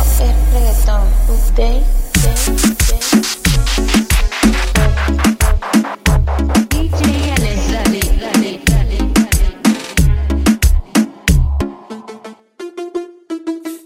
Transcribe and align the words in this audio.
es 0.00 0.52
reggaetón. 0.52 1.06
Update, 1.28 1.84
DJ 6.70 7.32
Alex, 7.32 7.72
dale, 7.72 8.00
dale, 8.20 8.60
dale, 8.66 8.98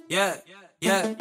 Yeah, 0.08 0.34
yeah. 0.80 1.14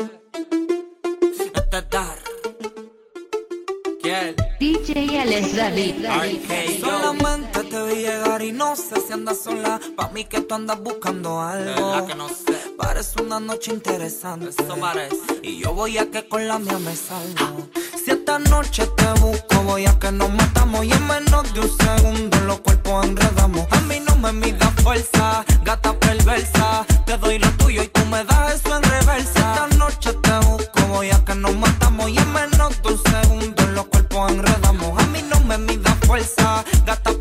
DJ 4.59 5.19
Alex, 5.19 5.55
dale, 5.55 5.93
dale. 6.01 6.33
RKO. 6.33 6.85
Solamente 6.85 7.63
te 7.63 7.83
vi 7.83 7.95
llegar 8.01 8.41
y 8.41 8.51
no 8.51 8.75
sé 8.75 9.01
si 9.01 9.13
andas 9.13 9.39
sola. 9.43 9.79
Pa' 9.95 10.09
mí 10.09 10.23
que 10.25 10.41
tú 10.41 10.55
andas 10.55 10.81
buscando 10.81 11.41
algo. 11.41 12.07
que 12.07 12.15
no 12.15 12.29
sé. 12.29 12.66
Parece 12.77 13.21
una 13.21 13.39
noche 13.39 13.73
interesante. 13.73 14.49
Eso 14.49 14.75
parece. 14.79 15.17
Y 15.41 15.59
yo 15.61 15.73
voy 15.73 15.97
a 15.97 16.09
que 16.11 16.27
con 16.27 16.47
la 16.47 16.59
mía 16.59 16.77
me 16.79 16.95
salgo. 16.95 17.67
Si 18.03 18.11
esta 18.11 18.37
noche 18.39 18.87
te 18.95 19.19
busco, 19.19 19.63
voy 19.63 19.85
a 19.85 19.97
que 19.97 20.11
nos 20.11 20.29
matamos. 20.31 20.85
Y 20.85 20.91
en 20.91 21.07
menos 21.07 21.53
de 21.53 21.61
un 21.61 21.77
segundo 21.77 22.39
los 22.41 22.59
cuerpos 22.61 23.05
enredamos. 23.05 23.65
A 23.71 23.81
mí 23.81 23.99
no 23.99 24.15
me 24.17 24.31
mida 24.31 24.69
fuerza, 24.83 25.43
gata 25.63 25.97
perversa. 25.99 26.85
Te 27.05 27.17
doy 27.17 27.39
lo 27.39 27.49
tuyo 27.53 27.81
y 27.83 27.87
tú 27.87 28.05
me 28.05 28.23
das 28.23 28.55
eso 28.55 28.77
en 28.77 28.83
reversa. 28.83 29.53
Esta 29.53 29.67
noche 29.77 30.13
te 30.13 30.47
busco, 30.47 30.79
voy 30.89 31.09
a 31.09 31.23
que 31.25 31.35
nos 31.35 31.55
matamos. 31.55 32.09
Y 32.09 32.17
en 32.17 32.31
menos 32.31 32.81
de 32.81 32.89
un 32.89 33.01
segundo 33.03 33.67
los 33.67 33.87
cuerpos 33.87 34.31
enredamos. 34.31 35.01
A 35.01 35.07
mí 35.07 35.23
no 35.23 35.39
me 35.41 35.57
mida 35.57 35.95
fuerza, 36.05 36.63
gata 36.85 37.16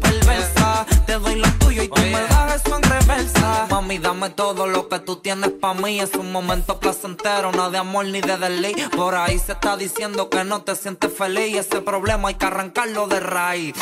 Mami, 3.86 3.98
dame 3.98 4.30
todo 4.30 4.66
lo 4.66 4.88
que 4.88 4.98
tú 4.98 5.14
tienes 5.14 5.50
pa' 5.60 5.72
mí. 5.72 6.00
Es 6.00 6.14
un 6.14 6.32
momento 6.32 6.80
placentero, 6.80 7.52
no 7.52 7.70
de 7.70 7.78
amor 7.78 8.06
ni 8.06 8.20
de 8.20 8.36
delay. 8.36 8.74
Por 8.96 9.14
ahí 9.14 9.38
se 9.38 9.52
está 9.52 9.76
diciendo 9.76 10.28
que 10.28 10.42
no 10.42 10.62
te 10.62 10.74
sientes 10.74 11.12
feliz. 11.16 11.56
Ese 11.56 11.80
problema 11.82 12.26
hay 12.26 12.34
que 12.34 12.46
arrancarlo 12.46 13.06
de 13.06 13.20
raíz. 13.20 13.74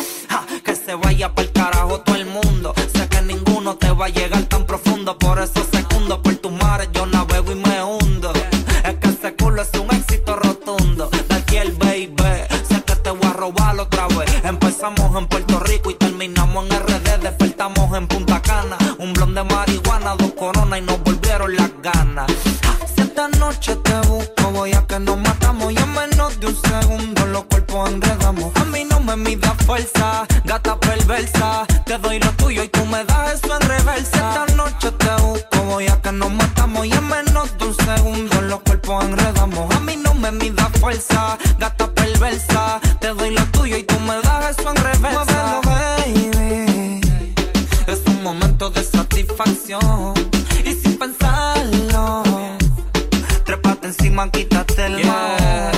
Que 0.62 0.76
se 0.76 0.94
vaya 0.94 1.34
pa'l 1.34 1.50
carajo 1.52 2.00
todo 2.00 2.16
el 2.16 2.26
mundo. 2.26 2.74
Sé 2.94 3.08
que 3.08 3.22
ninguno 3.22 3.76
te 3.76 3.90
va 3.92 4.04
a 4.04 4.08
llegar 4.10 4.42
tan 4.42 4.66
profundo. 4.66 5.16
Por 5.18 5.40
esos 5.40 5.66
segundos, 5.72 6.18
por 6.18 6.36
tus 6.36 6.52
mares 6.52 6.90
yo 6.92 7.06
navego 7.06 7.52
y 7.52 7.54
me 7.54 7.82
hundo. 7.82 8.30
Es 8.84 8.96
que 8.96 9.08
ese 9.08 9.34
culo 9.36 9.62
es 9.62 9.70
un 9.72 9.90
éxito 9.90 10.36
rotundo. 10.36 11.08
De 11.08 11.34
aquí 11.34 11.56
el 11.56 11.72
baby. 11.72 12.14
Sé 12.68 12.82
que 12.82 12.94
te 12.96 13.08
voy 13.08 13.26
a 13.26 13.32
robar 13.32 13.80
otra 13.80 14.06
vez. 14.08 14.30
Empezamos 14.44 15.16
en 15.16 15.26
marihuana, 19.44 20.16
dos 20.16 20.32
coronas 20.34 20.78
y 20.78 20.82
nos 20.82 21.02
volvieron 21.02 21.54
las 21.56 21.70
ganas. 21.82 22.26
Si 22.94 23.02
esta 23.02 23.28
noche 23.28 23.76
te 23.76 23.94
busco, 24.08 24.50
voy 24.52 24.72
a 24.72 24.86
que 24.86 24.98
nos 24.98 25.18
matamos. 25.18 25.72
Y 25.72 25.76
en 25.76 25.92
menos 25.92 26.38
de 26.40 26.46
un 26.46 26.56
segundo 26.56 27.26
los 27.26 27.44
cuerpos 27.44 27.90
enredamos. 27.90 28.54
A 28.56 28.64
mí 28.64 28.84
no 28.84 29.00
me 29.00 29.16
mida 29.16 29.54
fuerza, 29.66 30.26
gata 30.44 30.78
perversa. 30.78 31.66
Te 31.86 31.98
doy 31.98 32.18
lo 32.18 32.30
tuyo 32.32 32.62
y 32.62 32.68
tú 32.68 32.84
me 32.86 33.04
das 33.04 33.34
eso 33.34 33.58
en 33.60 33.68
reversa. 33.68 34.44
Esta 34.44 34.46
noche 34.54 34.90
te 34.92 35.22
busco, 35.22 35.58
voy 35.64 35.86
a 35.88 36.00
que 36.00 36.12
nos 36.12 36.30
matamos. 36.32 36.86
Y 36.86 36.92
en 36.92 37.08
menos 37.08 37.56
de 37.58 37.64
un 37.66 37.74
segundo 37.74 38.40
los 38.42 38.60
cuerpos 38.60 39.04
enredamos. 39.04 39.74
A 39.74 39.80
mí 39.80 39.96
no 39.96 40.14
me 40.14 40.30
mida 40.32 40.68
fuerza, 40.80 41.38
gata 41.58 41.73
satisfacción. 49.14 50.14
Y 50.64 50.72
sin 50.72 50.98
pensarlo, 50.98 52.22
trépate 53.44 53.88
encima, 53.88 54.30
quítate 54.30 54.86
el 54.86 54.96
Yeah. 54.96 55.73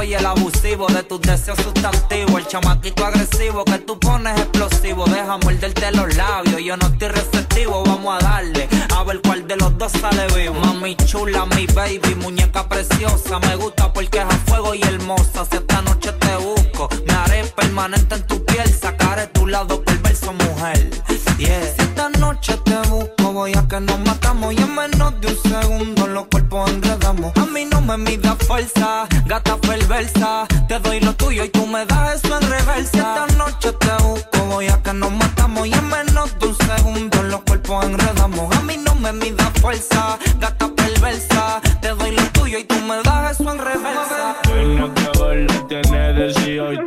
Soy 0.00 0.14
el 0.14 0.24
abusivo 0.24 0.86
de 0.86 1.02
tus 1.02 1.20
deseos 1.20 1.58
sustantivos. 1.58 2.40
El 2.40 2.46
chamaquito 2.46 3.04
agresivo 3.04 3.66
que 3.66 3.78
tú 3.80 4.00
pones 4.00 4.34
explosivo. 4.38 5.04
Deja 5.04 5.36
morderte 5.36 5.92
los 5.92 6.16
labios, 6.16 6.62
yo 6.62 6.74
no 6.78 6.86
estoy 6.86 7.08
receptivo. 7.08 7.82
Vamos 7.84 8.16
a 8.16 8.24
darle, 8.24 8.66
a 8.96 9.04
ver 9.04 9.20
cuál 9.20 9.46
de 9.46 9.56
los 9.56 9.76
dos 9.76 9.92
sale 9.92 10.26
vivo. 10.34 10.54
Mami 10.54 10.96
chula, 11.04 11.44
mi 11.54 11.66
baby, 11.66 12.14
muñeca 12.14 12.66
preciosa. 12.66 13.38
Me 13.40 13.56
gusta 13.56 13.92
porque 13.92 14.20
es 14.20 14.24
a 14.24 14.38
fuego 14.46 14.74
y 14.74 14.80
hermosa. 14.82 15.44
Si 15.44 15.56
esta 15.58 15.82
noche 15.82 16.12
te 16.12 16.34
busco, 16.36 16.88
me 17.06 17.12
haré 17.12 17.44
permanente 17.44 18.14
en 18.14 18.26
tu 18.26 18.42
piel. 18.46 18.72
Sacaré 18.72 19.26
tu 19.26 19.46
lado 19.46 19.82
perverso, 19.84 20.32
mujer. 20.32 20.90
Yeah. 21.36 21.74
Si 21.74 21.82
esta 21.82 22.08
noche 22.08 22.56
te 22.64 22.76
busco, 22.88 23.32
voy 23.34 23.52
a 23.54 23.68
que 23.68 23.80
nos 23.80 23.98
matamos. 24.00 24.54
Y 24.54 24.62
en 24.62 24.74
menos 24.74 25.20
de 25.20 25.26
un 25.26 25.42
segundo 25.42 26.06
los 26.06 26.26
cuerpos 26.28 26.70
enredamos. 26.70 27.32
A 27.36 27.44
mí 27.44 27.66
no 27.66 27.82
me 27.82 27.98
mida 27.98 28.34
fuerza, 28.36 29.06
gata 29.26 29.60
perversa. 29.90 30.46
Te 30.68 30.78
doy 30.78 31.00
lo 31.00 31.14
tuyo 31.14 31.44
y 31.44 31.48
tú 31.48 31.66
me 31.66 31.84
das 31.84 32.22
eso 32.22 32.38
en 32.38 32.48
reversa. 32.48 33.26
Esta 33.26 33.26
noche 33.36 33.72
te 33.72 34.02
busco, 34.04 34.38
voy 34.46 34.68
a 34.68 34.80
que 34.82 34.92
nos 34.92 35.10
matamos. 35.10 35.66
Y 35.66 35.72
en 35.72 35.88
menos 35.88 36.38
de 36.38 36.46
un 36.46 36.56
segundo 36.56 37.22
los 37.24 37.40
cuerpos 37.42 37.84
enredamos. 37.84 38.56
A 38.56 38.60
mí 38.62 38.76
no 38.76 38.94
me 38.94 39.12
mida 39.12 39.50
fuerza, 39.60 40.18
gata 40.38 40.68
perversa. 40.74 41.60
Te 41.80 41.88
doy 41.88 42.12
lo 42.12 42.22
tuyo 42.32 42.58
y 42.58 42.64
tú 42.64 42.76
me 42.82 43.02
das 43.02 43.40
eso 43.40 43.52
en 43.52 43.58
reversa. 43.58 44.36
Tiene 44.42 44.90
que 44.94 45.18
verlo, 45.18 45.66
tiene 45.66 46.12
18. 46.14 46.84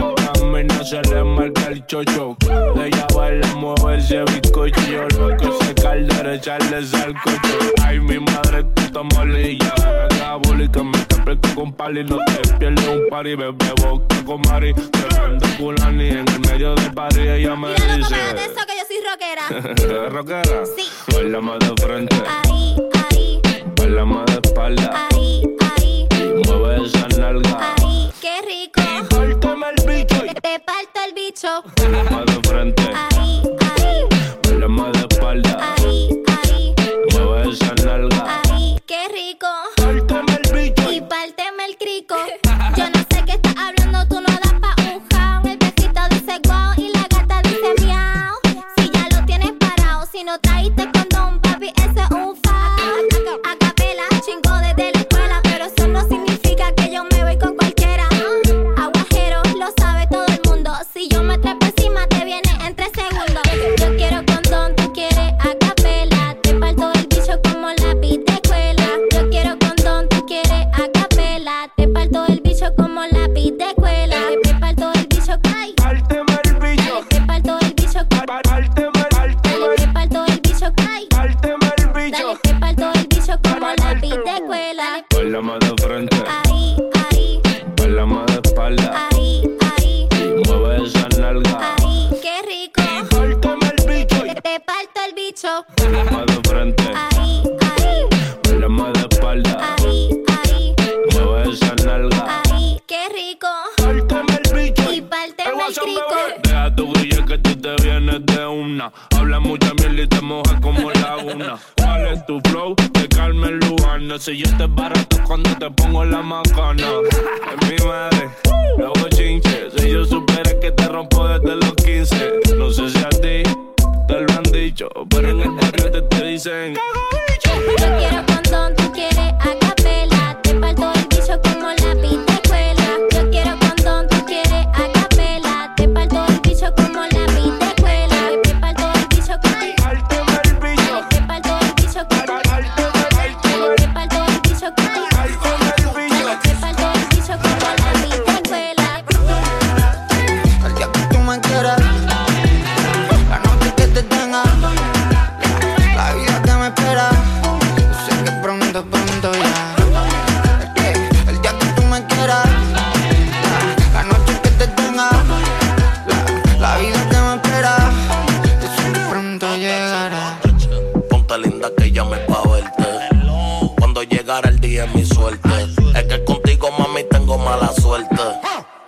Como 0.00 0.21
camina 0.52 0.84
se 0.84 1.00
le 1.02 1.24
marca 1.24 1.66
el 1.68 1.84
chocho. 1.86 2.36
Ella 2.76 3.06
baila, 3.14 3.46
mueve 3.56 3.96
ese 3.98 4.22
bizcocho. 4.24 5.08
Lo 5.18 5.36
que 5.36 5.64
se 5.64 5.74
caldera, 5.74 6.34
echarle 6.34 6.84
sal 6.84 7.14
cocho. 7.24 7.58
Ay, 7.82 7.98
mi 8.00 8.18
madre, 8.18 8.64
tú 8.74 8.82
estás 8.82 9.04
malilla. 9.16 9.74
La 10.18 10.36
boli 10.36 10.68
que 10.68 10.82
me 10.82 10.98
te 11.36 11.54
con 11.54 11.72
pali. 11.72 12.04
No 12.04 12.18
te 12.26 12.54
pierdes 12.58 12.86
un 12.88 13.08
party, 13.08 13.34
bebé 13.34 13.72
boca 13.82 14.16
con 14.26 14.40
Mari. 14.42 14.74
Te 14.74 15.18
mando 15.20 15.46
culani 15.58 16.08
en 16.08 16.28
el 16.28 16.40
medio 16.40 16.74
del 16.74 16.92
party. 16.92 17.20
Ella 17.20 17.56
me 17.56 17.68
Mira, 17.68 17.96
loco, 17.96 17.96
dice. 17.96 18.14
espérate 18.14 18.44
eso 18.44 18.66
que 18.66 18.76
yo 18.76 18.84
soy 18.88 19.00
rockera. 19.08 19.96
¿Eres 19.96 20.12
rockera? 20.12 20.66
Sí. 20.76 20.88
Baila 21.14 21.40
más 21.40 21.58
de 21.60 21.82
frente, 21.82 22.16
Ahí, 22.44 22.76
ahí, 23.10 23.40
baila 23.76 24.04
más 24.04 24.26
de 24.26 24.32
espalda. 24.34 25.08
ahí, 25.12 25.42
ahí, 25.76 26.08
Mueve 26.46 26.86
esa 26.86 27.08
nalga. 27.18 27.74
ahí. 27.78 28.10
Qué 28.20 28.40
rico. 28.46 28.80
Te 30.42 30.58
parto 30.58 31.00
el 31.06 31.14
bicho. 31.14 31.62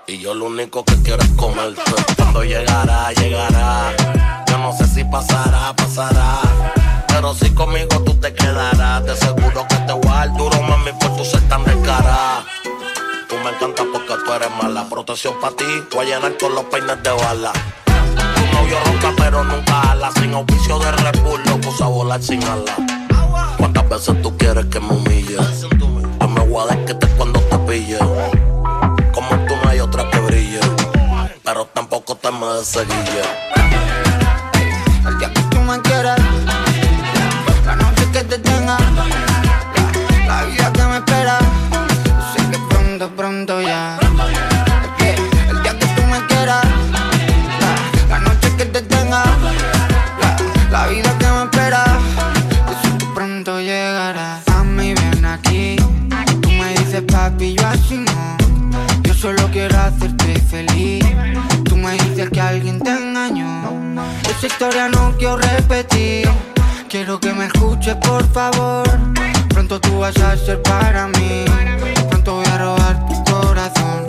Y 0.06 0.18
yo 0.18 0.34
lo 0.34 0.46
único 0.46 0.84
que 0.84 0.96
quiero 1.02 1.22
es 1.22 1.30
comerte. 1.30 1.80
Cuando 2.16 2.44
llegará, 2.44 3.10
llegará. 3.12 3.94
Yo 4.46 4.58
no 4.58 4.76
sé 4.76 4.86
si 4.86 5.02
pasará, 5.04 5.74
pasará. 5.74 6.40
Pero 7.08 7.34
si 7.34 7.48
conmigo 7.54 8.00
tú 8.04 8.14
te 8.14 8.34
quedarás, 8.34 9.02
de 9.06 9.16
seguro 9.16 9.66
que 9.66 9.76
te 9.76 9.92
voy 9.94 10.08
a 10.08 10.14
dar 10.14 10.36
duro, 10.36 10.60
mami, 10.62 10.92
por 11.00 11.16
tu 11.16 11.24
ser 11.24 11.40
tan 11.48 11.64
descarada. 11.64 12.44
Tú 13.28 13.36
me 13.42 13.50
encantas 13.50 13.86
porque 13.92 14.14
tú 14.26 14.32
eres 14.34 14.50
mala. 14.62 14.86
Protección 14.90 15.40
para 15.40 15.56
ti, 15.56 15.64
voy 15.94 16.12
a 16.12 16.16
llenar 16.16 16.36
con 16.36 16.54
los 16.54 16.64
peines 16.64 17.02
de 17.02 17.10
bala. 17.10 17.52
Tu 17.86 18.56
novio 18.56 18.78
ronca, 18.84 19.12
pero 19.16 19.42
nunca 19.42 19.92
ala. 19.92 20.12
Sin 20.20 20.34
oficio 20.34 20.78
de 20.80 20.92
repulso, 20.92 21.60
puse 21.62 21.82
a 21.82 21.86
volar 21.86 22.22
sin 22.22 22.44
ala. 22.44 22.76
¿Cuántas 23.56 23.88
veces 23.88 24.20
tú 24.20 24.36
quieres 24.36 24.66
que 24.66 24.80
me 24.80 24.88
humille? 24.88 25.38
Yo 25.70 26.28
me 26.28 26.40
voy 26.46 26.66
a 26.70 26.84
te 26.84 27.06
cuando 27.16 27.40
te 27.40 27.58
pille. 27.60 28.53
El 32.26 32.32
día 35.18 35.30
que 35.34 35.42
tú 35.50 35.60
me 35.60 35.78
quieras, 35.82 36.18
la 37.66 37.76
noche 37.76 38.10
que 38.14 38.24
te 38.24 38.38
tenga, 38.38 38.78
la, 40.26 40.44
vida 40.44 40.72
que 40.72 40.84
me 40.84 40.96
espera. 40.96 41.38
Sé 42.32 42.50
que 42.50 42.58
pronto, 42.70 43.10
pronto 43.14 43.60
ya. 43.60 43.98
El 44.00 45.62
día 45.62 45.78
que 45.78 45.86
tú 45.86 46.02
me 46.06 46.24
quieras, 46.28 46.64
la, 48.08 48.18
noche 48.20 48.56
que 48.56 48.64
te 48.64 48.80
tenga, 48.80 49.22
la, 50.70 50.86
vida 50.86 51.18
que 51.18 51.26
me 51.26 51.42
espera. 51.42 51.84
Sé 52.82 52.96
que 52.96 53.06
pronto 53.14 53.60
llegará. 53.60 54.40
Mami, 54.48 54.94
ven 54.94 55.26
aquí. 55.26 55.76
Tú 56.40 56.48
me 56.48 56.70
dices, 56.70 57.02
papi, 57.02 57.52
yo 57.52 57.66
así 57.66 57.98
no. 57.98 58.38
Yo 59.02 59.12
solo 59.12 59.46
quiero 59.52 59.78
hacerte 59.78 60.40
feliz. 60.40 61.04
Que 62.32 62.40
alguien 62.40 62.80
te 62.80 62.90
engañó. 62.90 64.00
Esa 64.28 64.46
historia 64.46 64.88
no 64.88 65.14
quiero 65.18 65.36
repetir. 65.36 66.28
Quiero 66.88 67.20
que 67.20 67.32
me 67.32 67.46
escuches, 67.46 67.94
por 67.96 68.26
favor. 68.32 68.88
Pronto 69.50 69.78
tú 69.80 69.98
vas 69.98 70.16
a 70.16 70.36
ser 70.36 70.60
para 70.62 71.06
mí. 71.08 71.44
Pronto 72.08 72.36
voy 72.36 72.46
a 72.46 72.58
robar 72.58 73.06
tu 73.06 73.24
corazón. 73.24 74.06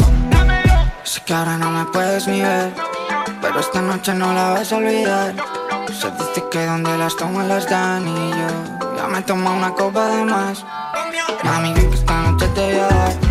Sé 1.04 1.22
que 1.26 1.34
ahora 1.34 1.58
no 1.58 1.70
me 1.72 1.86
puedes 1.86 2.28
ni 2.28 2.42
ver. 2.42 2.74
Pero 3.42 3.60
esta 3.60 3.82
noche 3.82 4.14
no 4.14 4.34
la 4.34 4.52
vas 4.52 4.72
a 4.72 4.78
olvidar. 4.78 5.36
Se 5.88 6.10
dice 6.12 6.44
que 6.50 6.66
donde 6.66 6.98
las 6.98 7.16
toman 7.18 7.48
las 7.48 7.70
dan 7.70 8.08
y 8.08 8.30
yo 8.32 8.96
ya 8.98 9.08
me 9.08 9.22
tomo 9.24 9.54
una 9.54 9.72
copa 9.74 10.08
de 10.08 10.24
más. 10.24 10.66
Mami, 11.44 11.74
que 11.74 11.94
esta 11.94 12.22
noche 12.24 12.48
te 12.56 12.62
voy 12.62 12.80
a 12.80 12.88
dar 12.88 13.25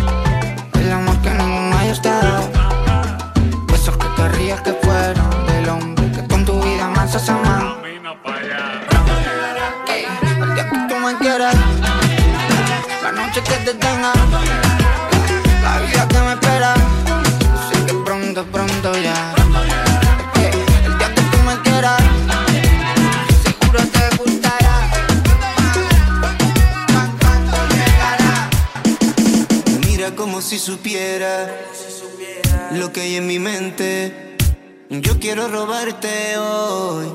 Como 30.13 30.39
si 30.41 30.59
supiera 30.59 31.51
lo 32.71 32.93
que 32.93 33.01
hay 33.01 33.15
en 33.15 33.25
mi 33.25 33.39
mente. 33.39 34.37
Yo 34.89 35.19
quiero 35.19 35.47
robarte 35.47 36.37
hoy 36.37 37.07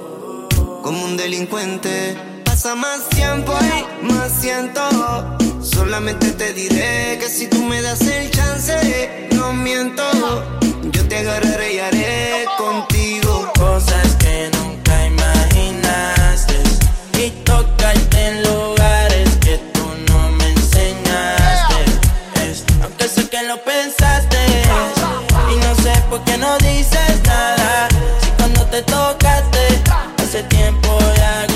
como 0.82 1.04
un 1.04 1.16
delincuente. 1.16 2.16
Pasa 2.44 2.74
más 2.74 3.08
tiempo 3.10 3.52
y 3.62 4.06
más 4.06 4.32
siento. 4.32 4.82
Solamente 5.62 6.32
te 6.32 6.52
diré 6.52 7.16
que 7.20 7.28
si 7.28 7.46
tú 7.46 7.62
me 7.62 7.80
das 7.80 8.00
el 8.02 8.28
chance, 8.32 9.28
no 9.32 9.52
miento. 9.52 10.02
Yo 10.90 11.06
te 11.06 11.18
agarraré 11.18 11.74
y 11.74 11.78
haré 11.78 12.44
contigo 12.58 13.52
cosas 13.56 14.09
lo 23.50 23.56
pensaste 23.64 24.38
y 25.52 25.56
no 25.56 25.74
sé 25.82 25.92
por 26.08 26.22
qué 26.22 26.38
no 26.38 26.56
dices 26.58 27.20
nada. 27.26 27.88
Si 28.22 28.30
cuando 28.38 28.64
te 28.66 28.80
tocaste 28.82 29.82
hace 30.22 30.44
tiempo 30.44 30.98
ya 31.16 31.49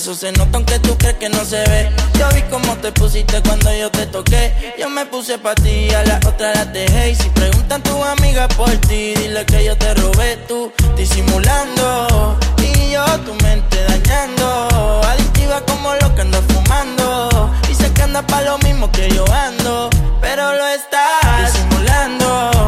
Eso 0.00 0.14
se 0.14 0.32
nota 0.32 0.56
aunque 0.56 0.78
tú 0.78 0.96
crees 0.96 1.16
que 1.16 1.28
no 1.28 1.44
se 1.44 1.58
ve. 1.68 1.90
Yo 2.18 2.26
vi 2.34 2.40
cómo 2.48 2.74
te 2.78 2.90
pusiste 2.90 3.42
cuando 3.42 3.70
yo 3.70 3.90
te 3.90 4.06
toqué. 4.06 4.72
Yo 4.78 4.88
me 4.88 5.04
puse 5.04 5.36
pa' 5.36 5.54
ti, 5.54 5.90
a 5.90 6.02
la 6.04 6.18
otra 6.26 6.54
la 6.54 6.64
dejé. 6.64 7.10
Y 7.10 7.14
si 7.14 7.28
preguntan 7.28 7.82
tu 7.82 8.02
amiga 8.02 8.48
por 8.48 8.70
ti, 8.88 9.12
dile 9.14 9.44
que 9.44 9.62
yo 9.62 9.76
te 9.76 9.92
robé 9.92 10.38
tú, 10.48 10.72
disimulando. 10.96 12.38
Y 12.62 12.92
yo 12.92 13.04
tu 13.26 13.34
mente 13.44 13.76
dañando. 13.88 15.02
Adictiva 15.04 15.60
como 15.66 15.92
lo 15.92 16.14
que 16.14 16.22
ando 16.22 16.40
fumando. 16.48 17.50
Y 17.70 17.74
sé 17.74 17.92
que 17.92 18.00
anda 18.00 18.26
pa' 18.26 18.40
lo 18.40 18.56
mismo 18.60 18.90
que 18.90 19.10
yo 19.10 19.30
ando. 19.30 19.90
Pero 20.22 20.54
lo 20.54 20.66
estás 20.66 21.52
disimulando. 21.52 22.59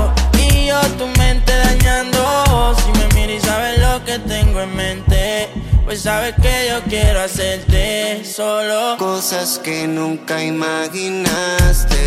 Pues 5.93 6.05
sabes 6.05 6.35
que 6.37 6.69
yo 6.71 6.81
quiero 6.89 7.21
hacerte 7.21 8.25
solo. 8.25 8.97
cosas 8.97 9.61
que 9.63 9.87
nunca 9.87 10.43
imaginaste 10.43 12.07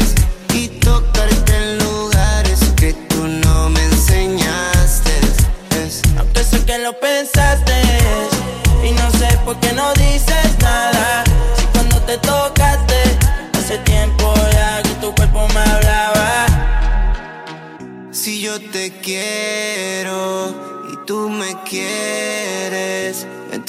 y 0.55 0.69
tocarte 0.79 1.55
en 1.55 1.77
lugares 1.77 2.61
que 2.75 2.93
tú 2.93 3.27
no 3.27 3.69
me 3.69 3.83
enseñaste. 3.83 5.11
Aunque 6.17 6.43
sé 6.43 6.65
que 6.65 6.79
lo 6.79 6.99
pensaste 6.99 7.73
y 8.83 8.89
no 8.89 9.11
sé 9.19 9.37
por 9.45 9.59
qué 9.59 9.71
no 9.73 9.93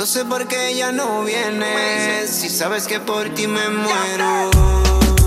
quieres, 0.07 0.17
entonces 0.17 0.25
¿por 0.25 0.49
qué 0.49 0.77
ya 0.77 0.93
no 0.93 1.25
vienes? 1.25 2.31
Si 2.31 2.49
sabes 2.49 2.87
que 2.87 3.01
por 3.01 3.29
ti 3.35 3.47
me 3.47 3.69
muero. 3.69 4.51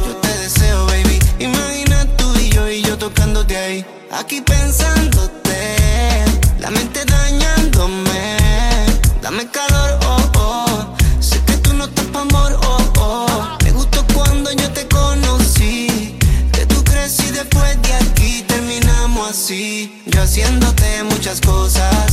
Yo 0.06 0.16
te 0.22 0.38
deseo, 0.38 0.86
baby. 0.86 1.20
Imagina 1.40 2.06
tú 2.18 2.34
y 2.36 2.50
yo 2.50 2.70
y 2.70 2.82
yo 2.82 2.98
tocándote 2.98 3.58
ahí. 3.58 3.86
Aquí 4.12 4.42
pensándote, 4.42 5.76
la 6.60 6.70
mente 6.72 7.04
dañándome. 7.06 8.38
Dame 9.22 9.50
calor, 9.50 10.00
oh, 10.06 10.32
oh. 10.38 10.96
Sé 11.20 11.40
que 11.46 11.54
tú 11.58 11.74
no 11.74 11.86
estás 11.86 12.06
pa' 12.06 12.22
amor, 12.22 12.58
oh, 12.64 12.94
oh. 13.00 13.58
Me 13.64 13.72
gustó 13.72 14.06
cuando 14.14 14.52
yo 14.52 14.72
te 14.72 14.88
conocí. 14.88 16.18
Que 16.54 16.66
tú 16.66 16.84
crees 16.84 17.20
y 17.20 17.32
después 17.32 17.82
de 17.82 17.94
aquí 17.94 18.44
terminamos 18.48 19.30
así. 19.30 20.02
Yo 20.06 20.22
haciéndote 20.22 21.04
muchas 21.04 21.42
cosas. 21.42 22.09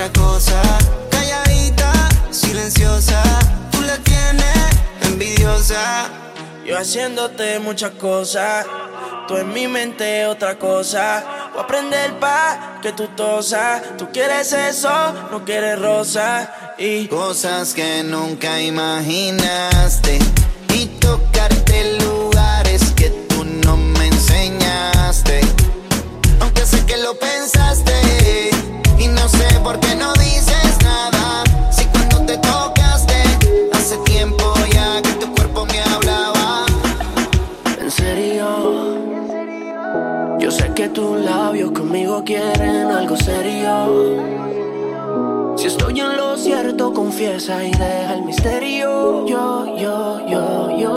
Otra 0.00 0.22
cosa. 0.22 0.62
Calladita, 1.10 1.92
silenciosa. 2.30 3.22
Tú 3.70 3.82
la 3.82 3.98
tienes 3.98 4.56
envidiosa. 5.02 6.08
Yo 6.64 6.78
haciéndote 6.78 7.58
muchas 7.58 7.90
cosas. 7.90 8.64
Tú 9.28 9.36
en 9.36 9.52
mi 9.52 9.68
mente 9.68 10.24
otra 10.24 10.58
cosa. 10.58 11.50
Voy 11.52 11.60
a 11.60 11.64
aprender 11.64 12.18
pa' 12.18 12.78
que 12.80 12.92
tú 12.92 13.08
tosas. 13.08 13.82
Tú 13.98 14.08
quieres 14.10 14.54
eso, 14.54 14.88
no 15.30 15.44
quieres 15.44 15.78
rosa. 15.78 16.50
Y 16.78 17.06
cosas 17.06 17.74
que 17.74 18.02
nunca 18.02 18.58
imaginaste. 18.58 20.18
Y 20.72 20.86
tocarte 20.98 21.98
lugares 21.98 22.19
quieren 42.24 42.90
algo 42.90 43.16
serio. 43.16 44.16
Si 45.56 45.66
estoy 45.66 46.00
en 46.00 46.16
lo 46.16 46.36
cierto, 46.36 46.92
confiesa 46.92 47.64
y 47.64 47.70
deja 47.70 48.14
el 48.14 48.22
misterio. 48.22 49.26
Yo, 49.26 49.76
yo, 49.76 50.26
yo, 50.26 50.78
yo. 50.78 50.94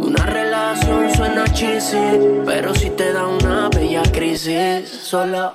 Una 0.00 0.26
relación 0.26 1.14
suena 1.14 1.44
cheesy, 1.52 2.42
pero 2.44 2.74
si 2.74 2.90
te 2.90 3.12
da 3.12 3.26
una 3.26 3.68
bella 3.68 4.02
crisis, 4.12 4.88
solo 4.88 5.52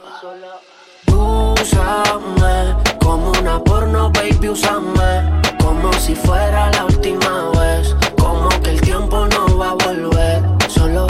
úsame 1.11 2.75
como 2.99 3.31
una 3.31 3.63
porno, 3.63 4.11
baby, 4.11 4.49
úsame 4.49 5.41
como 5.61 5.91
si 5.93 6.15
fuera 6.15 6.71
la 6.71 6.85
última 6.85 7.51
vez, 7.59 7.95
como 8.19 8.49
que 8.61 8.71
el 8.71 8.81
tiempo 8.81 9.27
no 9.27 9.57
va 9.57 9.71
a 9.71 9.73
volver, 9.73 10.43
solo 10.69 11.07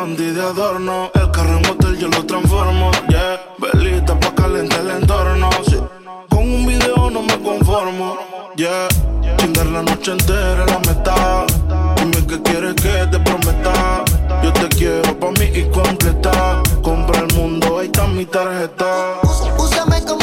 panty 0.00 0.30
de 0.30 0.40
adorno. 0.40 1.10
El 1.14 1.30
carro 1.30 1.58
en 1.58 1.66
hotel 1.66 1.98
yo 1.98 2.08
lo 2.08 2.24
transformo. 2.24 2.90
Yeah, 3.08 3.38
velita 3.58 4.18
pa' 4.18 4.34
calentar 4.34 4.80
el 4.80 4.90
entorno. 4.90 5.50
Sí. 5.68 5.76
Con 6.30 6.42
un 6.56 6.66
video 6.66 7.10
no 7.10 7.22
me 7.22 7.38
conformo. 7.40 8.16
Yeah, 8.56 8.88
chingar 9.36 9.66
la 9.66 9.82
noche 9.82 10.12
entera 10.12 10.64
la 10.66 10.78
meta. 10.88 11.44
Dime 11.96 12.26
que 12.26 12.42
quieres 12.42 12.74
que 12.76 12.94
te 13.12 13.18
prometa. 13.18 14.04
Yo 14.42 14.52
te 14.54 14.68
quiero 14.68 15.18
pa' 15.20 15.32
mí 15.32 15.46
y 15.60 15.64
completa. 15.70 16.62
Compra 16.82 17.20
el 17.20 17.34
mundo, 17.34 17.78
ahí 17.78 17.86
está 17.86 18.06
mi 18.06 18.24
tarjeta. 18.24 19.20
Úsame 19.58 20.02
como 20.04 20.19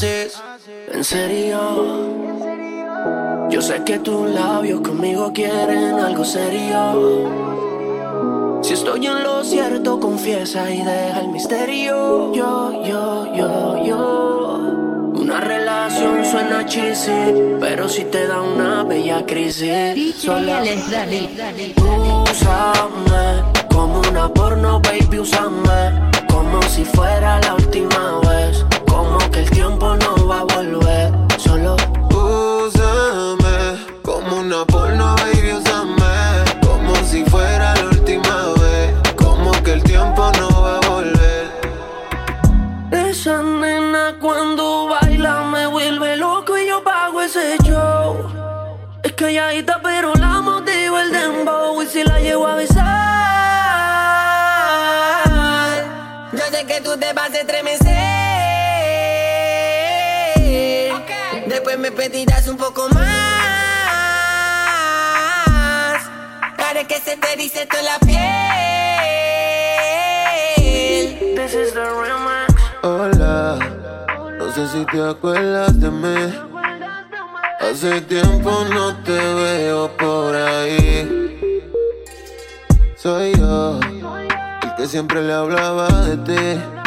haces. 0.00 0.42
En 0.92 1.04
serio. 1.04 1.58
Yo 3.50 3.60
sé 3.60 3.82
que 3.84 3.98
tus 3.98 4.30
labios 4.30 4.80
conmigo 4.80 5.32
quieren 5.32 5.98
algo 5.98 6.24
serio. 6.24 7.28
Si 8.62 8.74
estoy 8.74 9.06
en 9.06 9.22
lo 9.22 9.44
cierto, 9.44 10.00
confiesa 10.00 10.70
y 10.70 10.78
deja 10.78 11.20
el 11.20 11.28
misterio. 11.28 12.32
Yo, 12.32 12.82
yo, 12.84 13.34
yo, 13.34 13.84
yo. 13.84 14.56
Una 15.14 15.40
relación 15.40 16.24
suena 16.24 16.64
cheesy, 16.64 17.56
pero 17.60 17.88
si 17.88 18.04
te 18.04 18.26
da 18.26 18.40
una 18.40 18.84
bella 18.84 19.26
crisis. 19.26 20.14
Solo 20.16 20.62
úsame 22.30 23.42
como 23.70 24.00
una 24.08 24.32
porno, 24.32 24.80
baby, 24.80 25.18
úsame 25.18 26.10
como 26.28 26.62
si 26.62 26.84
fuera 26.84 27.40
la 27.40 27.54
última 27.54 28.20
vez. 28.20 28.64
Que 29.32 29.40
el 29.40 29.50
tiempo 29.50 29.96
no 29.96 30.26
va 30.26 30.40
a 30.40 30.44
volver. 30.44 31.29
Después 61.60 61.78
me 61.78 61.92
pedirás 61.92 62.48
un 62.48 62.56
poco 62.56 62.88
más. 62.88 63.04
Haré 66.56 66.86
que 66.86 66.98
se 66.98 67.18
te 67.18 67.36
dice 67.36 67.66
toda 67.66 67.82
la 67.82 67.98
piel. 67.98 68.16
This 71.36 71.52
is 71.52 71.74
the 71.74 71.84
remix. 71.84 72.54
Hola, 72.82 73.58
no 74.38 74.50
sé 74.54 74.68
si 74.68 74.86
te 74.86 75.06
acuerdas 75.06 75.78
de 75.78 75.90
mí. 75.90 76.32
Hace 77.60 78.00
tiempo 78.00 78.64
no 78.72 78.96
te 79.02 79.12
veo 79.12 79.94
por 79.98 80.34
ahí. 80.34 81.76
Soy 82.96 83.34
yo, 83.36 83.78
el 83.82 84.74
que 84.78 84.86
siempre 84.86 85.20
le 85.22 85.34
hablaba 85.34 85.88
de 86.06 86.16
ti. 86.16 86.79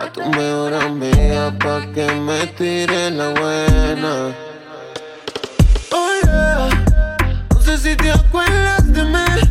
A 0.00 0.06
tu 0.12 0.20
mejor 0.30 0.74
amiga 0.74 1.52
pa' 1.58 1.80
que 1.92 2.06
me 2.26 2.46
tire 2.56 3.10
la 3.10 3.30
buena. 3.30 4.32
Hola, 5.90 6.68
no 7.50 7.60
sé 7.60 7.76
si 7.78 7.96
te 7.96 8.12
acuerdas 8.12 8.92
de 8.92 9.02
mí. 9.02 9.47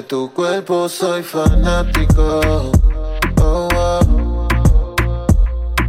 De 0.00 0.06
tu 0.06 0.32
cuerpo 0.32 0.88
soy 0.88 1.22
fanático. 1.22 2.40
Oh, 3.38 3.68
oh. 3.74 4.48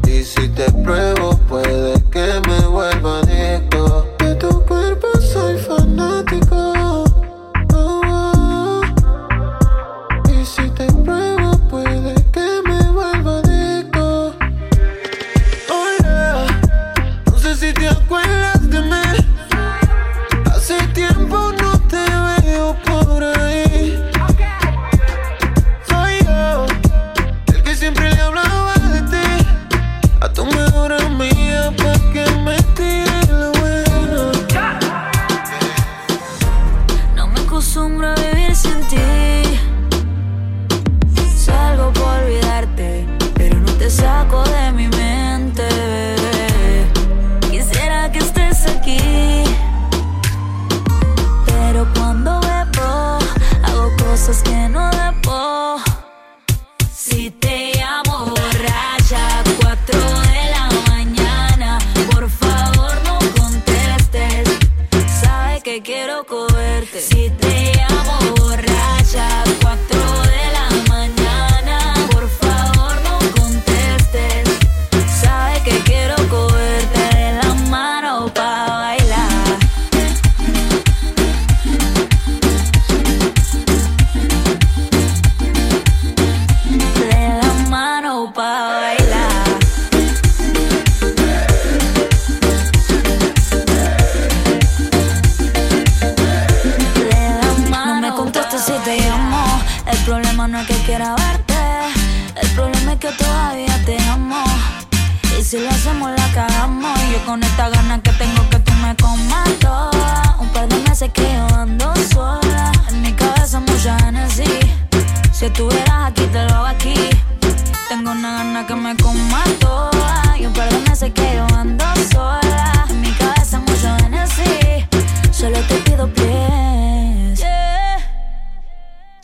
Y 0.06 0.22
si 0.22 0.50
te 0.50 0.70
pruebo, 0.84 1.38
puede 1.48 1.94
que 2.12 2.42
me 2.46 2.60
vuelva 2.68 3.20
adicto. 3.20 4.06
De 4.20 4.36
tu 4.36 4.62
cuerpo 4.66 5.08
soy 5.18 5.58
fanático. 5.58 6.74
Oh, 6.74 7.06
oh. 7.74 8.82
y 10.30 10.46
si 10.46 10.70
te 10.72 10.88
pruebo, 10.88 11.41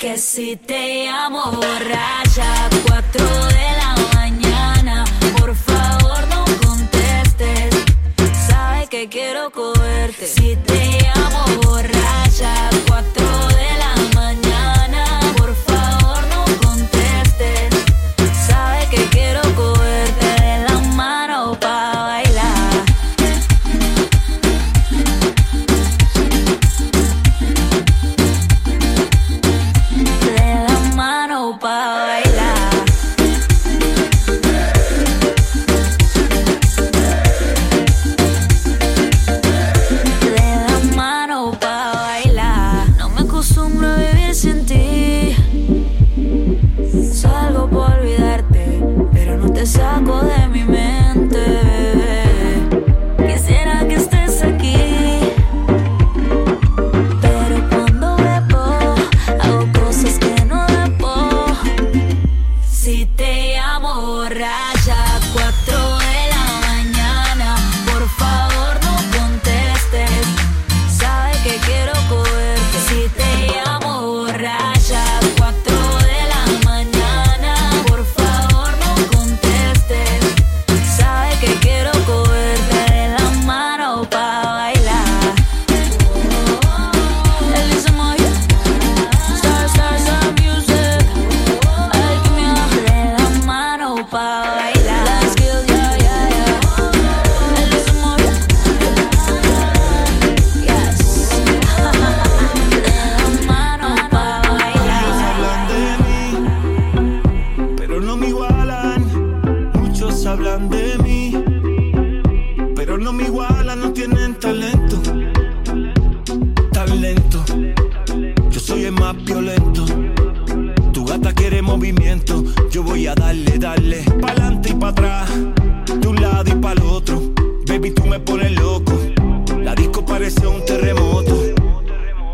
que 0.08 0.18
si 0.18 0.56
te 0.56 1.06
llamo 1.06 1.52
borracha, 1.52 2.70
cuatro 2.86 3.26
de 3.48 3.68
la 3.82 3.96
mañana, 4.16 5.04
por 5.38 5.54
favor 5.54 6.28
no 6.30 6.46
contestes. 6.66 7.76
Sabes 8.48 8.88
que 8.90 9.10
quiero 9.10 9.52
cogerte. 9.52 10.97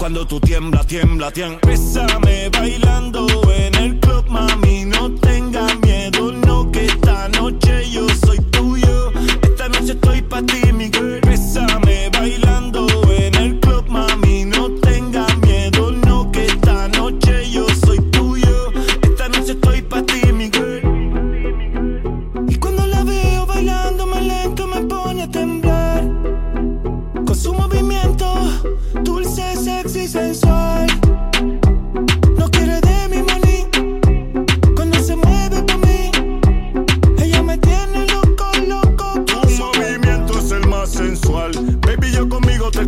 Cuando 0.04 0.28
tú 0.28 0.38
tiembla, 0.42 0.84
tiembla, 0.84 1.32
tiembla. 1.32 1.60
Bésame 1.66 2.50
bailando 2.50 3.26
en 3.54 3.74
el 3.76 4.03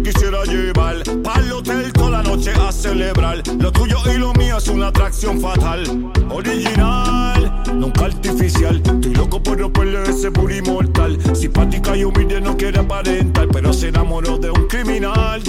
quisiera 0.01 0.43
llevar. 0.45 1.03
Pa'l 1.23 1.51
hotel 1.51 1.91
toda 1.93 2.09
la 2.09 2.23
noche 2.23 2.51
a 2.51 2.71
celebrar. 2.71 3.41
Lo 3.59 3.71
tuyo 3.71 3.97
y 4.13 4.17
lo 4.17 4.33
mío 4.33 4.57
es 4.57 4.67
una 4.67 4.87
atracción 4.87 5.39
fatal. 5.39 6.11
Original, 6.29 7.63
nunca 7.73 8.05
artificial. 8.05 8.77
Estoy 8.77 9.13
loco 9.13 9.41
por 9.41 9.59
romperle 9.59 10.03
ese 10.03 10.29
booty 10.29 10.61
mortal. 10.61 11.17
Simpática 11.35 11.95
y 11.95 12.03
humilde, 12.03 12.41
no 12.41 12.55
quiere 12.57 12.79
aparentar. 12.79 13.47
Pero 13.49 13.73
se 13.73 13.89
enamoró 13.89 14.37
de 14.37 14.51
un 14.51 14.67
criminal. 14.67 15.41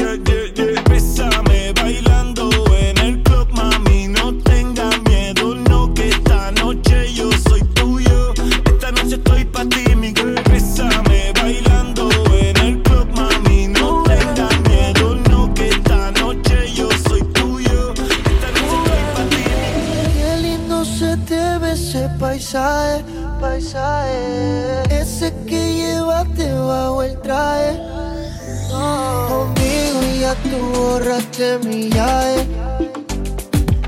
Borraste 31.37 31.69
mi 31.69 31.89
llave. 31.91 32.47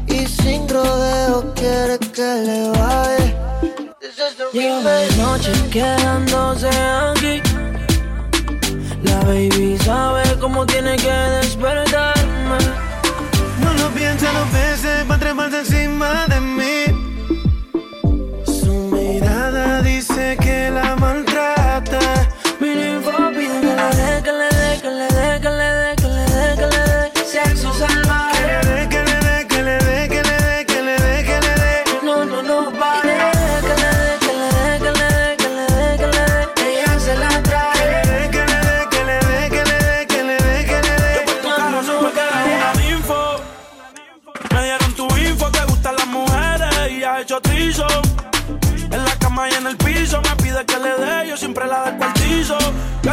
Y 0.07 0.27
sin 0.27 0.69
rodeo 0.69 1.53
quieres 1.55 1.99
que 1.99 2.23
le 2.23 2.71
baje. 2.71 3.37
Lleva 4.53 4.93
de 4.93 5.17
noche 5.17 5.53
quedándose 5.71 6.69
aquí. 6.69 7.43
La 9.05 9.21
baby 9.21 9.77
sabe 9.85 10.23
cómo 10.41 10.67
tiene 10.67 10.97
que 10.97 11.13
despertarme. 11.13 12.59
No 13.63 13.73
lo 13.75 13.89
pienses 13.91 14.33
dos 14.33 14.53
veces 14.53 15.05
para 15.07 15.21
treparse 15.21 15.59
encima 15.61 16.27
de 16.27 16.41
mí. 16.41 16.78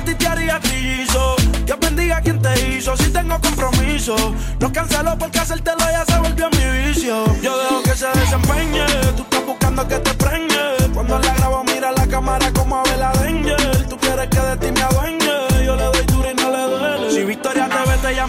Ti 0.06 0.16
te 0.16 0.28
haría 0.28 0.60
trillizo. 0.60 1.36
Dios 1.66 1.80
bendiga 1.80 2.22
quien 2.22 2.42
te 2.42 2.70
hizo, 2.70 2.96
si 2.96 3.10
tengo 3.12 3.40
compromiso. 3.42 4.16
No 4.60 4.72
cancelo 4.72 5.18
porque 5.18 5.40
hacértelo 5.40 5.80
ya 5.80 6.06
se 6.06 6.20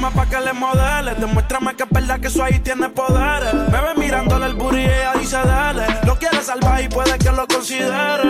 llama 0.06 0.22
pa' 0.22 0.30
que 0.30 0.40
le 0.40 0.52
modeles, 0.52 1.20
demuéstrame 1.20 1.74
que 1.74 1.82
es 1.82 1.90
verdad 1.90 2.20
que 2.20 2.28
eso 2.28 2.42
ahí 2.42 2.58
tiene 2.60 2.88
poderes. 2.88 3.54
Me 3.54 3.80
ve 3.80 3.94
mirándole 3.96 4.46
el 4.46 4.54
booty 4.54 4.78
y 4.78 4.84
ella 4.84 5.12
dice 5.18 5.36
dale. 5.36 5.86
Lo 6.04 6.18
quiere 6.18 6.42
salvar 6.42 6.82
y 6.82 6.88
puede 6.88 7.18
que 7.18 7.32
lo 7.32 7.46
considere. 7.46 8.22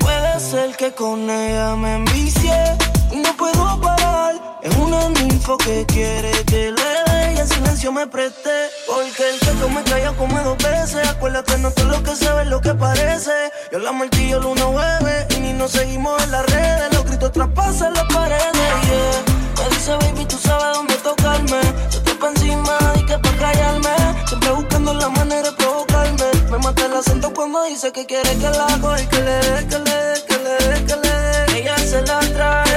Puede 0.00 0.40
ser 0.40 0.76
que 0.76 0.92
con 0.92 1.28
ella 1.28 1.76
me 1.76 1.96
envicie 1.96 2.76
no 3.14 3.36
puedo 3.36 3.80
parar. 3.80 4.58
Es 4.62 4.74
una 4.76 5.08
ninfo 5.08 5.58
que 5.58 5.84
quiere 5.86 6.30
que 6.46 6.72
le 6.72 7.12
dé 7.12 7.34
y 7.34 7.38
en 7.38 7.48
silencio 7.48 7.92
me 7.92 8.06
preste. 8.06 8.50
Porque 8.86 9.30
el 9.30 9.40
que 9.40 9.68
me 9.68 9.82
calla 9.82 10.12
como 10.12 10.40
dos 10.40 10.56
veces. 10.58 11.06
Acuérdate, 11.08 11.58
no 11.58 11.70
todo 11.70 11.88
lo 11.88 12.02
que 12.02 12.16
se 12.16 12.44
lo 12.46 12.60
que 12.60 12.74
parece. 12.74 13.32
Yo 13.70 13.78
la 13.78 13.92
martillo 13.92 14.38
el 14.38 14.46
uno 14.46 14.72
bebe 14.72 15.26
y 15.36 15.40
ni 15.40 15.52
nos 15.52 15.72
seguimos 15.72 16.22
en 16.22 16.30
las 16.30 16.46
redes. 16.46 16.94
Los 16.94 17.04
gritos 17.04 17.32
traspasan 17.32 17.94
las 17.94 18.04
paredes. 18.04 19.31
Me 19.62 19.68
dice, 19.68 19.92
baby, 19.96 20.24
tú 20.26 20.36
sabes 20.38 20.76
dónde 20.76 20.94
tocarme. 20.96 21.60
Se 21.88 22.00
te 22.00 22.14
pa' 22.16 22.30
encima 22.30 22.76
y 22.96 23.06
que 23.06 23.16
pa' 23.16 23.36
callarme. 23.38 23.94
Siempre 24.26 24.50
buscando 24.50 24.92
la 24.92 25.08
manera 25.08 25.50
de 25.50 25.56
provocarme. 25.56 26.24
Me 26.50 26.58
mata 26.58 26.86
el 26.86 26.94
acento 26.94 27.32
cuando 27.32 27.62
dice 27.64 27.92
que 27.92 28.04
quiere 28.04 28.30
que 28.38 28.50
la 28.50 28.66
hago 28.66 28.96
y 28.98 29.06
que 29.06 29.20
le 29.20 29.36
dé, 29.46 29.68
que 29.68 29.78
le 29.78 29.96
dé, 30.06 30.24
que 30.26 30.36
le 30.44 30.54
dé, 30.66 30.84
que 30.86 30.96
le. 30.96 31.60
Ella 31.60 31.78
se 31.78 32.02
la 32.02 32.18
trae. 32.34 32.71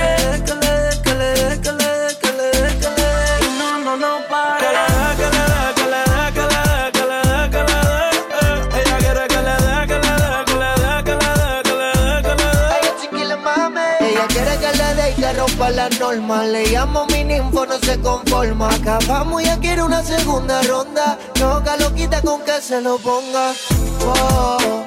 La 15.58 15.90
norma. 16.00 16.44
Le 16.44 16.66
llamo 16.68 17.06
mi 17.08 17.24
ninfo, 17.24 17.66
no 17.66 17.78
se 17.80 18.00
conforma. 18.00 18.70
Acabamos 18.70 19.42
y 19.44 19.50
quiere 19.60 19.84
una 19.84 20.04
segunda 20.04 20.62
ronda. 20.64 21.18
No, 21.40 21.62
lo 21.80 21.94
quita 21.94 22.22
con 22.22 22.42
que 22.42 22.62
se 22.62 22.82
lo 22.82 22.98
ponga. 22.98 23.54
Oh, 24.02 24.84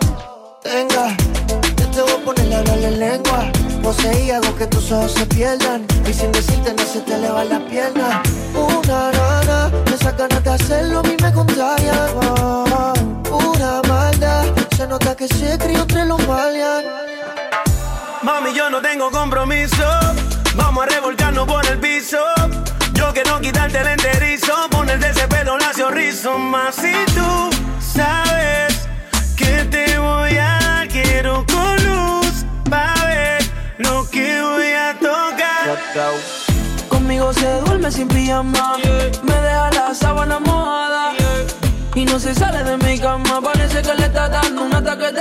tenga. 0.62 1.16
Yo 1.78 1.86
te 1.90 2.02
voy 2.02 2.12
a 2.12 2.24
poner 2.24 2.54
a 2.54 2.58
hablarle 2.58 2.90
lengua. 2.92 3.50
Poseí 3.82 4.30
hago 4.30 4.54
que 4.56 4.66
tus 4.66 4.92
ojos 4.92 5.12
se 5.12 5.26
pierdan. 5.26 5.86
Y 6.08 6.12
sin 6.12 6.32
decirte 6.32 6.74
no 6.74 6.84
se 6.84 7.00
te 7.00 7.14
elevan 7.14 7.48
las 7.48 7.60
piernas. 7.62 8.28
Una 8.54 9.10
rana, 9.12 9.70
esas 9.92 10.16
ganas 10.16 10.44
de 10.44 10.50
hacerlo 10.50 10.98
a 11.00 11.02
mí 11.02 11.16
me 11.22 11.32
contagian. 11.32 12.08
Pura 13.24 13.82
maldad. 13.88 14.44
Se 14.76 14.86
nota 14.86 15.16
que 15.16 15.26
se 15.28 15.58
crió 15.58 15.80
entre 15.80 16.04
los 16.04 16.26
malian. 16.28 16.84
Mami, 18.22 18.52
yo 18.54 18.68
no 18.68 18.80
tengo 18.82 19.10
compromiso. 19.10 19.84
Vamos 20.58 20.84
a 20.84 20.86
revolcarnos 20.86 21.46
por 21.46 21.64
el 21.66 21.78
piso. 21.78 22.18
Yo 22.92 23.12
quiero 23.14 23.40
quitarte 23.40 23.78
el 23.78 23.86
enterizo. 23.86 24.52
Ponerte 24.70 25.08
ese 25.10 25.26
pelo 25.28 25.56
lacio 25.56 25.90
rizo. 25.90 26.36
Más 26.36 26.74
si 26.74 26.92
tú 27.14 27.50
sabes 27.80 28.88
que 29.36 29.64
te 29.70 29.98
voy 29.98 30.36
a 30.36 30.58
dar. 30.60 30.88
Quiero 30.88 31.46
con 31.46 31.76
luz. 31.86 32.44
Pa' 32.68 32.94
ver 33.06 33.40
lo 33.78 34.08
que 34.10 34.42
voy 34.42 34.72
a 34.72 34.94
tocar. 34.98 35.78
Conmigo 36.88 37.32
se 37.32 37.48
duerme 37.60 37.90
sin 37.90 38.08
pijama. 38.08 38.76
Me 39.22 39.36
deja 39.46 39.70
la 39.70 39.94
sábana 39.94 40.38
mojada. 40.40 41.14
Y 41.94 42.04
no 42.04 42.18
se 42.20 42.34
sale 42.34 42.62
de 42.64 42.76
mi 42.78 42.98
cama. 42.98 43.40
Parece 43.40 43.80
que 43.80 43.94
le 43.94 44.06
está 44.06 44.28
dando 44.28 44.62
un 44.64 44.74
ataque 44.74 45.12
de 45.12 45.17